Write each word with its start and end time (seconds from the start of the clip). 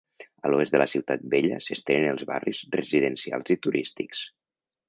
A 0.47 0.49
l'oest 0.51 0.75
de 0.75 0.79
la 0.81 0.87
ciutat 0.93 1.27
vella 1.33 1.59
s'estenen 1.67 2.09
els 2.15 2.25
barris 2.31 2.65
residencials 2.79 3.55
i 3.57 3.63
turístics. 3.67 4.27